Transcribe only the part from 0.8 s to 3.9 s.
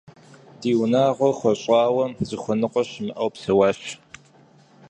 унагъуэр хуэщӀауэ, зыхуэныкъуэ щымыӀэу псэуащ.